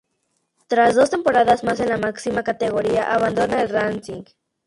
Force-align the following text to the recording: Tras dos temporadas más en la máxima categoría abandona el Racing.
Tras 0.65 0.95
dos 0.95 1.11
temporadas 1.11 1.63
más 1.63 1.79
en 1.79 1.89
la 1.89 1.97
máxima 1.99 2.43
categoría 2.43 3.13
abandona 3.13 3.61
el 3.61 3.69
Racing. 3.69 4.23